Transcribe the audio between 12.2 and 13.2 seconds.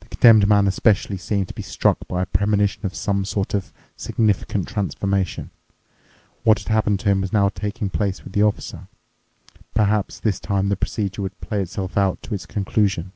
to its conclusion.